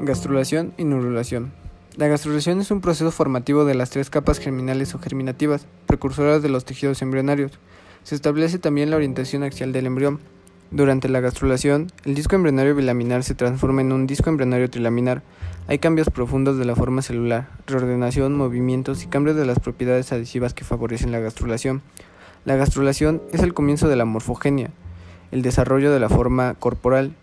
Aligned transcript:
Gastrulación 0.00 0.74
y 0.78 0.84
neurulación. 0.84 1.50
La 1.96 2.06
gastrulación 2.06 2.60
es 2.60 2.70
un 2.70 2.80
proceso 2.80 3.10
formativo 3.10 3.64
de 3.64 3.74
las 3.74 3.90
tres 3.90 4.10
capas 4.10 4.38
germinales 4.38 4.94
o 4.94 5.00
germinativas, 5.00 5.66
precursoras 5.86 6.40
de 6.40 6.48
los 6.48 6.64
tejidos 6.64 7.02
embrionarios. 7.02 7.58
Se 8.04 8.14
establece 8.14 8.60
también 8.60 8.90
la 8.90 8.96
orientación 8.96 9.42
axial 9.42 9.72
del 9.72 9.86
embrión. 9.86 10.20
Durante 10.70 11.08
la 11.08 11.18
gastrulación, 11.18 11.90
el 12.04 12.14
disco 12.14 12.36
embrionario 12.36 12.76
bilaminar 12.76 13.24
se 13.24 13.34
transforma 13.34 13.80
en 13.80 13.90
un 13.90 14.06
disco 14.06 14.30
embrionario 14.30 14.70
trilaminar. 14.70 15.22
Hay 15.66 15.80
cambios 15.80 16.10
profundos 16.10 16.58
de 16.58 16.64
la 16.64 16.76
forma 16.76 17.02
celular, 17.02 17.48
reordenación, 17.66 18.36
movimientos 18.36 19.02
y 19.02 19.08
cambios 19.08 19.34
de 19.34 19.46
las 19.46 19.58
propiedades 19.58 20.12
adhesivas 20.12 20.54
que 20.54 20.64
favorecen 20.64 21.10
la 21.10 21.18
gastrulación. 21.18 21.82
La 22.44 22.54
gastrulación 22.54 23.20
es 23.32 23.42
el 23.42 23.52
comienzo 23.52 23.88
de 23.88 23.96
la 23.96 24.04
morfogenia, 24.04 24.70
el 25.32 25.42
desarrollo 25.42 25.90
de 25.90 25.98
la 25.98 26.08
forma 26.08 26.54
corporal 26.54 27.16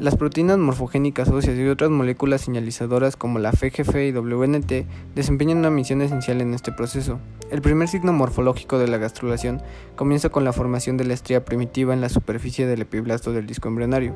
las 0.00 0.16
proteínas 0.16 0.58
morfogénicas 0.58 1.28
óseas 1.28 1.58
y 1.58 1.66
otras 1.68 1.90
moléculas 1.90 2.40
señalizadoras 2.40 3.16
como 3.16 3.38
la 3.38 3.52
FGF 3.52 3.94
y 3.96 4.12
WNT 4.12 4.86
desempeñan 5.14 5.58
una 5.58 5.70
misión 5.70 6.02
esencial 6.02 6.40
en 6.40 6.54
este 6.54 6.72
proceso. 6.72 7.18
El 7.50 7.62
primer 7.62 7.88
signo 7.88 8.12
morfológico 8.12 8.78
de 8.78 8.88
la 8.88 8.98
gastrulación 8.98 9.62
comienza 9.94 10.30
con 10.30 10.44
la 10.44 10.52
formación 10.52 10.96
de 10.96 11.04
la 11.04 11.14
estría 11.14 11.44
primitiva 11.44 11.94
en 11.94 12.00
la 12.00 12.08
superficie 12.08 12.66
del 12.66 12.82
epiblasto 12.82 13.32
del 13.32 13.46
disco 13.46 13.68
embrionario. 13.68 14.14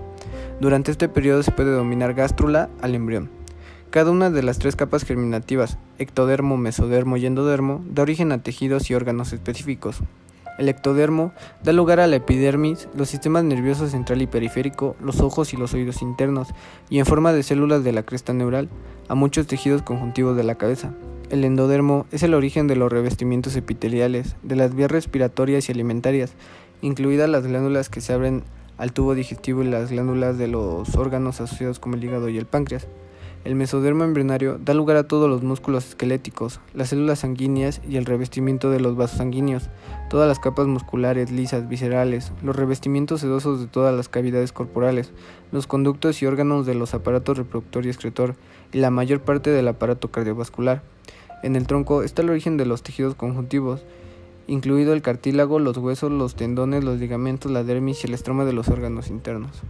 Durante 0.61 0.91
este 0.91 1.09
periodo 1.09 1.43
se 1.43 1.53
puede 1.53 1.71
denominar 1.71 2.15
gástrula 2.15 2.69
al 2.81 2.95
embrión. 2.95 3.31
Cada 3.91 4.11
una 4.11 4.31
de 4.31 4.43
las 4.43 4.59
tres 4.59 4.77
capas 4.77 5.05
germinativas, 5.05 5.79
ectodermo, 5.99 6.57
mesodermo 6.57 7.17
y 7.17 7.27
endodermo, 7.27 7.85
da 7.89 8.03
origen 8.03 8.33
a 8.33 8.43
tejidos 8.43 8.91
y 8.91 8.95
órganos 8.95 9.33
específicos. 9.33 10.03
El 10.59 10.69
ectodermo 10.69 11.33
da 11.63 11.73
lugar 11.73 12.01
a 12.01 12.07
la 12.07 12.17
epidermis, 12.17 12.89
los 12.95 13.11
sistemas 13.11 13.45
nerviosos 13.45 13.91
central 13.91 14.23
y 14.23 14.27
periférico, 14.27 14.97
los 15.01 15.21
ojos 15.21 15.53
y 15.53 15.57
los 15.57 15.75
oídos 15.75 16.01
internos, 16.01 16.49
y 16.89 16.99
en 16.99 17.07
forma 17.07 17.33
de 17.33 17.43
células 17.43 17.85
de 17.85 17.93
la 17.93 18.05
cresta 18.05 18.33
neural, 18.33 18.69
a 19.09 19.15
muchos 19.15 19.47
tejidos 19.47 19.83
conjuntivos 19.83 20.37
de 20.37 20.45
la 20.45 20.55
cabeza. 20.55 20.93
El 21.29 21.45
endodermo 21.45 22.07
es 22.13 22.23
el 22.23 22.35
origen 22.35 22.69
de 22.69 22.77
los 22.77 22.91
revestimientos 22.91 23.57
epiteliales, 23.57 24.37
de 24.43 24.57
las 24.57 24.75
vías 24.75 24.91
respiratorias 24.91 25.69
y 25.69 25.73
alimentarias, 25.73 26.33
incluidas 26.83 27.29
las 27.29 27.47
glándulas 27.47 27.89
que 27.89 28.01
se 28.01 28.13
abren 28.13 28.45
al 28.79 28.93
tubo 28.93 29.15
digestivo 29.15 29.63
y 29.63 29.67
las 29.67 29.91
glándulas 29.91 30.39
de 30.39 30.49
los 30.49 30.95
órganos 30.97 31.41
asociados 31.41 31.79
como 31.79 31.97
el 31.97 32.05
hígado 32.05 32.29
y 32.29 32.39
el 32.39 32.47
páncreas. 32.47 32.87
El 33.47 33.55
mesodermo 33.55 34.03
embrionario 34.03 34.59
da 34.59 34.75
lugar 34.75 34.97
a 34.97 35.07
todos 35.07 35.31
los 35.31 35.45
músculos 35.45 35.91
esqueléticos, 35.91 36.59
las 36.75 36.89
células 36.89 37.21
sanguíneas 37.21 37.81
y 37.89 37.97
el 37.97 38.05
revestimiento 38.05 38.71
de 38.71 38.81
los 38.81 38.97
vasos 38.97 39.19
sanguíneos, 39.19 39.71
todas 40.11 40.27
las 40.27 40.41
capas 40.41 40.67
musculares, 40.67 41.31
lisas, 41.31 41.69
viscerales, 41.69 42.33
los 42.43 42.57
revestimientos 42.57 43.21
sedosos 43.21 43.61
de 43.61 43.69
todas 43.69 43.95
las 43.95 44.09
cavidades 44.09 44.51
corporales, 44.51 45.13
los 45.53 45.69
conductos 45.69 46.21
y 46.21 46.27
órganos 46.27 46.67
de 46.67 46.75
los 46.75 46.93
aparatos 46.93 47.39
reproductor 47.39 47.87
y 47.87 47.89
excretor 47.89 48.35
y 48.73 48.79
la 48.79 48.91
mayor 48.91 49.21
parte 49.21 49.51
del 49.51 49.69
aparato 49.69 50.11
cardiovascular. 50.11 50.83
En 51.45 51.55
el 51.55 51.69
tronco 51.69 52.03
está 52.03 52.23
el 52.23 52.31
origen 52.31 52.57
de 52.57 52.67
los 52.67 52.83
tejidos 52.83 53.15
conjuntivos, 53.15 53.85
incluido 54.49 54.93
el 54.93 55.03
cartílago, 55.03 55.61
los 55.61 55.77
huesos, 55.77 56.11
los 56.11 56.35
tendones, 56.35 56.83
los 56.83 56.99
ligamentos, 56.99 57.53
la 57.53 57.63
dermis 57.63 58.03
y 58.03 58.09
el 58.09 58.15
estroma 58.15 58.45
de 58.45 58.55
los 58.55 58.67
órganos 58.71 59.09
internos. 59.09 59.63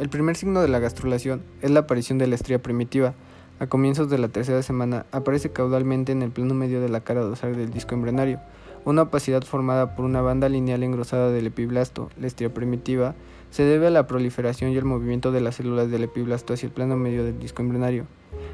El 0.00 0.08
primer 0.08 0.34
signo 0.34 0.62
de 0.62 0.68
la 0.68 0.78
gastrulación 0.78 1.42
es 1.60 1.70
la 1.70 1.80
aparición 1.80 2.16
de 2.16 2.26
la 2.26 2.34
estría 2.34 2.62
primitiva. 2.62 3.12
A 3.58 3.66
comienzos 3.66 4.08
de 4.08 4.16
la 4.16 4.28
tercera 4.28 4.62
semana 4.62 5.04
aparece 5.12 5.52
caudalmente 5.52 6.10
en 6.10 6.22
el 6.22 6.30
plano 6.30 6.54
medio 6.54 6.80
de 6.80 6.88
la 6.88 7.00
cara 7.00 7.20
dorsal 7.20 7.54
del 7.54 7.70
disco 7.70 7.94
embrionario, 7.94 8.40
una 8.86 9.02
opacidad 9.02 9.42
formada 9.42 9.94
por 9.94 10.06
una 10.06 10.22
banda 10.22 10.48
lineal 10.48 10.82
engrosada 10.84 11.30
del 11.30 11.48
epiblasto, 11.48 12.08
la 12.18 12.28
estría 12.28 12.48
primitiva, 12.54 13.14
se 13.50 13.64
debe 13.64 13.88
a 13.88 13.90
la 13.90 14.06
proliferación 14.06 14.70
y 14.70 14.78
el 14.78 14.86
movimiento 14.86 15.32
de 15.32 15.42
las 15.42 15.56
células 15.56 15.90
del 15.90 16.04
epiblasto 16.04 16.54
hacia 16.54 16.68
el 16.68 16.72
plano 16.72 16.96
medio 16.96 17.22
del 17.22 17.38
disco 17.38 17.60
embrionario. 17.60 18.06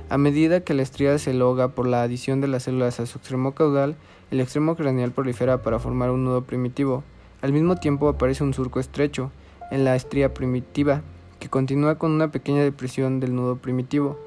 A 0.08 0.18
medida 0.18 0.64
que 0.64 0.74
la 0.74 0.82
estría 0.82 1.16
se 1.18 1.32
loga 1.32 1.68
por 1.68 1.86
la 1.86 2.02
adición 2.02 2.40
de 2.40 2.48
las 2.48 2.64
células 2.64 2.98
a 2.98 3.06
su 3.06 3.18
extremo 3.18 3.54
caudal, 3.54 3.94
el 4.32 4.40
extremo 4.40 4.74
craneal 4.74 5.12
prolifera 5.12 5.62
para 5.62 5.78
formar 5.78 6.10
un 6.10 6.24
nudo 6.24 6.42
primitivo. 6.42 7.04
Al 7.40 7.52
mismo 7.52 7.76
tiempo 7.76 8.08
aparece 8.08 8.42
un 8.42 8.52
surco 8.52 8.80
estrecho 8.80 9.30
en 9.70 9.84
la 9.84 9.94
estría 9.94 10.34
primitiva, 10.34 11.02
continúa 11.48 11.98
con 11.98 12.12
una 12.12 12.30
pequeña 12.30 12.62
depresión 12.62 13.20
del 13.20 13.34
nudo 13.34 13.56
primitivo, 13.56 14.18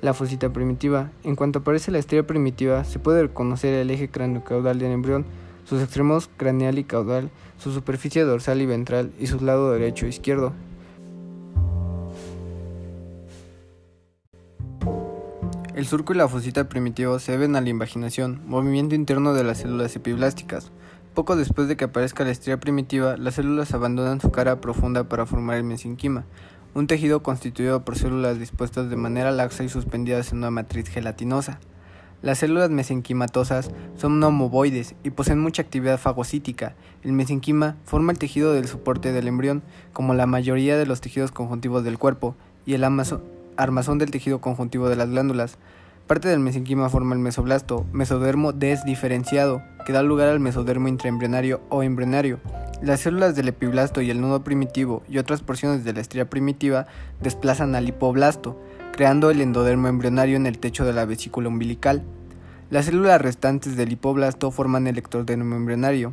la 0.00 0.14
fosita 0.14 0.52
primitiva. 0.52 1.10
En 1.22 1.36
cuanto 1.36 1.60
aparece 1.60 1.90
la 1.90 1.98
estría 1.98 2.26
primitiva, 2.26 2.84
se 2.84 2.98
puede 2.98 3.22
reconocer 3.22 3.74
el 3.74 3.90
eje 3.90 4.08
craneocaudal 4.08 4.78
del 4.78 4.92
embrión, 4.92 5.24
sus 5.64 5.82
extremos 5.82 6.28
craneal 6.36 6.78
y 6.78 6.84
caudal, 6.84 7.30
su 7.58 7.72
superficie 7.72 8.22
dorsal 8.24 8.60
y 8.60 8.66
ventral 8.66 9.12
y 9.18 9.26
su 9.26 9.40
lado 9.44 9.72
derecho 9.72 10.06
e 10.06 10.10
izquierdo. 10.10 10.52
El 15.74 15.86
surco 15.86 16.14
y 16.14 16.16
la 16.16 16.28
fosita 16.28 16.68
primitiva 16.68 17.18
se 17.18 17.32
deben 17.32 17.56
a 17.56 17.60
la 17.60 17.68
invaginación, 17.68 18.42
movimiento 18.46 18.94
interno 18.94 19.34
de 19.34 19.42
las 19.42 19.58
células 19.58 19.96
epiblásticas. 19.96 20.70
Poco 21.14 21.34
después 21.34 21.66
de 21.66 21.76
que 21.76 21.84
aparezca 21.84 22.24
la 22.24 22.30
estría 22.30 22.60
primitiva, 22.60 23.16
las 23.16 23.34
células 23.34 23.74
abandonan 23.74 24.20
su 24.20 24.30
cara 24.30 24.60
profunda 24.60 25.08
para 25.08 25.26
formar 25.26 25.56
el 25.56 25.64
mesenquima, 25.64 26.26
un 26.74 26.88
tejido 26.88 27.22
constituido 27.22 27.84
por 27.84 27.96
células 27.96 28.38
dispuestas 28.38 28.90
de 28.90 28.96
manera 28.96 29.30
laxa 29.30 29.62
y 29.64 29.68
suspendidas 29.68 30.32
en 30.32 30.38
una 30.38 30.50
matriz 30.50 30.88
gelatinosa. 30.88 31.60
Las 32.20 32.38
células 32.38 32.70
mesenquimatosas 32.70 33.70
son 33.96 34.22
homovoides 34.22 34.94
y 35.04 35.10
poseen 35.10 35.38
mucha 35.38 35.62
actividad 35.62 35.98
fagocítica. 35.98 36.74
El 37.02 37.12
mesenquima 37.12 37.76
forma 37.84 38.12
el 38.12 38.18
tejido 38.18 38.52
del 38.52 38.66
soporte 38.66 39.12
del 39.12 39.28
embrión, 39.28 39.62
como 39.92 40.14
la 40.14 40.26
mayoría 40.26 40.76
de 40.78 40.86
los 40.86 41.00
tejidos 41.00 41.32
conjuntivos 41.32 41.84
del 41.84 41.98
cuerpo, 41.98 42.34
y 42.66 42.74
el 42.74 42.82
armazón 42.82 43.98
del 43.98 44.10
tejido 44.10 44.40
conjuntivo 44.40 44.88
de 44.88 44.96
las 44.96 45.10
glándulas. 45.10 45.58
Parte 46.06 46.28
del 46.28 46.40
mesenquima 46.40 46.88
forma 46.88 47.14
el 47.14 47.20
mesoblasto, 47.20 47.84
mesodermo 47.92 48.52
desdiferenciado, 48.52 49.62
que 49.86 49.92
da 49.92 50.02
lugar 50.02 50.28
al 50.28 50.40
mesodermo 50.40 50.88
intraembrionario 50.88 51.60
o 51.68 51.82
embrionario. 51.82 52.40
Las 52.84 53.00
células 53.00 53.34
del 53.34 53.48
epiblasto 53.48 54.02
y 54.02 54.10
el 54.10 54.20
nudo 54.20 54.44
primitivo 54.44 55.02
y 55.08 55.16
otras 55.16 55.40
porciones 55.40 55.84
de 55.84 55.94
la 55.94 56.02
estría 56.02 56.28
primitiva 56.28 56.86
desplazan 57.22 57.74
al 57.74 57.88
hipoblasto, 57.88 58.60
creando 58.92 59.30
el 59.30 59.40
endodermo 59.40 59.88
embrionario 59.88 60.36
en 60.36 60.46
el 60.46 60.58
techo 60.58 60.84
de 60.84 60.92
la 60.92 61.06
vesícula 61.06 61.48
umbilical. 61.48 62.02
Las 62.68 62.84
células 62.84 63.22
restantes 63.22 63.78
del 63.78 63.92
hipoblasto 63.92 64.50
forman 64.50 64.86
el 64.86 64.98
ectodermo 64.98 65.56
embrionario. 65.56 66.12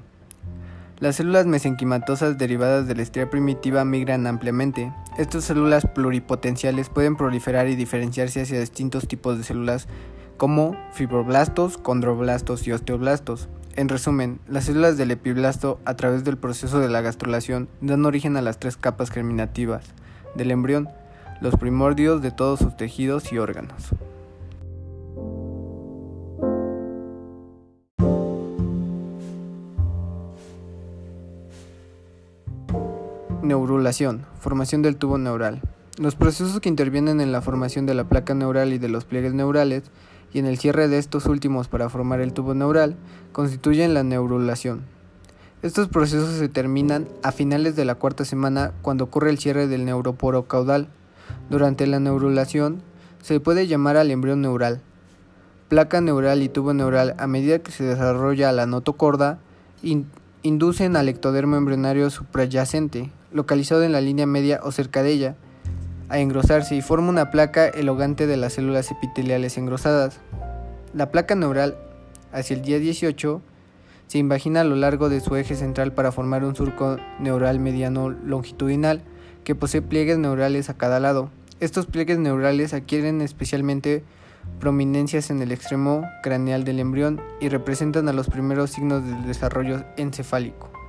Las 1.01 1.17
células 1.17 1.45
mesenquimatosas 1.45 2.37
derivadas 2.37 2.87
de 2.87 2.95
la 2.95 3.01
estría 3.01 3.29
primitiva 3.29 3.83
migran 3.83 4.25
ampliamente. 4.25 4.93
Estas 5.17 5.43
células 5.43 5.85
pluripotenciales 5.93 6.87
pueden 6.87 7.17
proliferar 7.17 7.67
y 7.67 7.75
diferenciarse 7.75 8.43
hacia 8.43 8.61
distintos 8.61 9.09
tipos 9.09 9.37
de 9.37 9.43
células 9.43 9.89
como 10.37 10.77
fibroblastos, 10.93 11.77
condroblastos 11.77 12.65
y 12.65 12.71
osteoblastos. 12.71 13.49
En 13.75 13.87
resumen, 13.87 14.39
las 14.49 14.65
células 14.65 14.97
del 14.97 15.11
epiblasto, 15.11 15.79
a 15.85 15.95
través 15.95 16.25
del 16.25 16.37
proceso 16.37 16.79
de 16.79 16.89
la 16.89 16.99
gastrulación, 16.99 17.69
dan 17.79 18.05
origen 18.05 18.35
a 18.35 18.41
las 18.41 18.59
tres 18.59 18.75
capas 18.75 19.09
germinativas 19.09 19.85
del 20.35 20.51
embrión, 20.51 20.89
los 21.39 21.55
primordios 21.55 22.21
de 22.21 22.31
todos 22.31 22.59
sus 22.59 22.75
tejidos 22.75 23.31
y 23.31 23.37
órganos. 23.37 23.91
Neurulación, 33.41 34.25
formación 34.39 34.81
del 34.81 34.97
tubo 34.97 35.17
neural. 35.17 35.61
Los 35.97 36.15
procesos 36.15 36.61
que 36.61 36.69
intervienen 36.69 37.19
en 37.19 37.33
la 37.33 37.41
formación 37.41 37.85
de 37.85 37.93
la 37.93 38.05
placa 38.05 38.33
neural 38.33 38.71
y 38.71 38.77
de 38.77 38.87
los 38.87 39.03
pliegues 39.03 39.33
neurales 39.33 39.83
y 40.33 40.39
en 40.39 40.45
el 40.45 40.57
cierre 40.57 40.87
de 40.87 40.97
estos 40.97 41.25
últimos 41.25 41.67
para 41.67 41.89
formar 41.89 42.21
el 42.21 42.31
tubo 42.31 42.53
neural 42.53 42.95
constituyen 43.33 43.93
la 43.93 44.01
neurulación. 44.01 44.83
Estos 45.61 45.89
procesos 45.89 46.37
se 46.37 46.47
terminan 46.47 47.09
a 47.23 47.33
finales 47.33 47.75
de 47.75 47.83
la 47.83 47.95
cuarta 47.95 48.23
semana 48.23 48.71
cuando 48.81 49.03
ocurre 49.03 49.31
el 49.31 49.37
cierre 49.37 49.67
del 49.67 49.83
neuroporo 49.83 50.47
caudal. 50.47 50.87
Durante 51.49 51.85
la 51.85 51.99
neurulación 51.99 52.81
se 53.21 53.41
puede 53.41 53.67
llamar 53.67 53.97
al 53.97 54.11
embrión 54.11 54.41
neural. 54.41 54.81
Placa 55.67 55.99
neural 55.99 56.41
y 56.41 56.47
tubo 56.47 56.73
neural 56.73 57.15
a 57.19 57.27
medida 57.27 57.59
que 57.59 57.71
se 57.71 57.83
desarrolla 57.83 58.53
la 58.53 58.65
notocorda 58.65 59.39
inducen 60.41 60.95
al 60.95 61.09
ectodermo 61.09 61.57
embrionario 61.57 62.09
suprayacente, 62.09 63.11
localizado 63.33 63.83
en 63.83 63.91
la 63.91 63.99
línea 63.99 64.25
media 64.25 64.61
o 64.63 64.71
cerca 64.71 65.03
de 65.03 65.11
ella, 65.11 65.35
a 66.11 66.19
engrosarse 66.19 66.75
y 66.75 66.81
forma 66.81 67.09
una 67.09 67.31
placa 67.31 67.67
elogante 67.69 68.27
de 68.27 68.35
las 68.35 68.53
células 68.53 68.91
epiteliales 68.91 69.57
engrosadas. 69.57 70.19
La 70.93 71.09
placa 71.09 71.35
neural, 71.35 71.77
hacia 72.33 72.53
el 72.53 72.61
día 72.61 72.79
18, 72.79 73.41
se 74.07 74.17
invagina 74.17 74.59
a 74.59 74.65
lo 74.65 74.75
largo 74.75 75.07
de 75.07 75.21
su 75.21 75.37
eje 75.37 75.55
central 75.55 75.93
para 75.93 76.11
formar 76.11 76.43
un 76.43 76.53
surco 76.53 76.97
neural 77.19 77.59
mediano 77.59 78.09
longitudinal 78.09 79.01
que 79.45 79.55
posee 79.55 79.81
pliegues 79.81 80.17
neurales 80.17 80.69
a 80.69 80.77
cada 80.77 80.99
lado. 80.99 81.29
Estos 81.61 81.85
pliegues 81.85 82.19
neurales 82.19 82.73
adquieren 82.73 83.21
especialmente 83.21 84.03
prominencias 84.59 85.29
en 85.29 85.41
el 85.41 85.53
extremo 85.53 86.03
craneal 86.23 86.65
del 86.65 86.81
embrión 86.81 87.21
y 87.39 87.47
representan 87.47 88.09
a 88.09 88.13
los 88.13 88.27
primeros 88.27 88.71
signos 88.71 89.05
del 89.05 89.25
desarrollo 89.25 89.85
encefálico. 89.95 90.80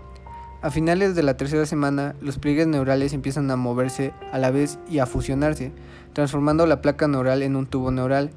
A 0.63 0.71
finales 0.71 1.17
de 1.17 1.25
la 1.25 1.37
tercera 1.37 1.67
semana, 1.67 2.15
los 2.21 2.39
pliegues 2.39 2.69
neurales 2.69 3.13
empiezan 3.13 3.51
a 3.51 3.57
moverse 3.57 4.13
a 4.31 4.39
la 4.39 4.53
vez 4.53 4.79
y 4.89 5.01
a 5.01 5.07
fusionarse, 5.07 5.73
transformando 6.13 6.67
la 6.67 6.81
placa 6.81 7.09
neural 7.09 7.43
en 7.43 7.57
un 7.57 7.67
tubo 7.67 7.91
neural, 7.91 8.31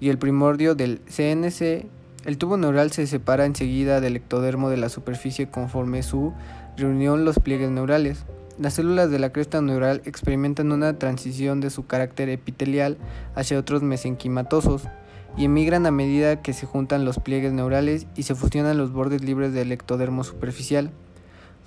y 0.00 0.08
el 0.08 0.18
primordio 0.18 0.74
del 0.74 1.00
CNC, 1.06 1.86
el 2.24 2.36
tubo 2.36 2.56
neural 2.56 2.90
se 2.90 3.06
separa 3.06 3.44
enseguida 3.44 4.00
del 4.00 4.16
ectodermo 4.16 4.70
de 4.70 4.76
la 4.76 4.88
superficie 4.88 5.50
conforme 5.50 6.02
su 6.02 6.32
reunión 6.76 7.24
los 7.24 7.38
pliegues 7.38 7.70
neurales. 7.70 8.24
Las 8.58 8.74
células 8.74 9.08
de 9.12 9.20
la 9.20 9.30
cresta 9.30 9.60
neural 9.60 10.02
experimentan 10.04 10.72
una 10.72 10.98
transición 10.98 11.60
de 11.60 11.70
su 11.70 11.86
carácter 11.86 12.28
epitelial 12.28 12.98
hacia 13.36 13.56
otros 13.56 13.84
mesenquimatosos 13.84 14.88
y 15.36 15.44
emigran 15.44 15.86
a 15.86 15.92
medida 15.92 16.42
que 16.42 16.54
se 16.54 16.66
juntan 16.66 17.04
los 17.04 17.20
pliegues 17.20 17.52
neurales 17.52 18.08
y 18.16 18.24
se 18.24 18.34
fusionan 18.34 18.78
los 18.78 18.92
bordes 18.92 19.22
libres 19.22 19.52
del 19.52 19.70
ectodermo 19.70 20.24
superficial 20.24 20.90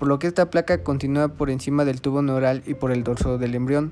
por 0.02 0.08
lo 0.08 0.18
que 0.18 0.26
esta 0.26 0.50
placa 0.50 0.82
continúa 0.82 1.28
por 1.28 1.52
encima 1.52 1.86
del 1.86 2.02
tubo 2.02 2.24
neural 2.24 2.64
y 2.66 2.74
por 2.74 2.92
el 2.92 3.04
dorso 3.04 3.38
del 3.38 3.54
embrión. 3.54 3.92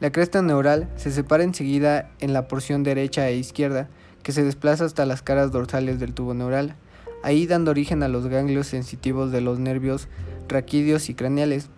La 0.00 0.10
cresta 0.10 0.42
neural 0.42 0.88
se 0.96 1.12
separa 1.12 1.44
enseguida 1.44 2.10
en 2.18 2.32
la 2.32 2.48
porción 2.48 2.82
derecha 2.82 3.28
e 3.28 3.36
izquierda, 3.36 3.88
que 4.24 4.32
se 4.32 4.42
desplaza 4.42 4.84
hasta 4.84 5.06
las 5.06 5.22
caras 5.22 5.52
dorsales 5.52 6.00
del 6.00 6.12
tubo 6.12 6.34
neural, 6.34 6.74
ahí 7.22 7.46
dando 7.46 7.70
origen 7.70 8.02
a 8.02 8.08
los 8.08 8.26
ganglios 8.26 8.66
sensitivos 8.66 9.30
de 9.30 9.40
los 9.40 9.60
nervios 9.60 10.08
raquídeos 10.48 11.08
y 11.08 11.14
craneales. 11.14 11.70